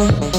[0.00, 0.29] Mm-hmm.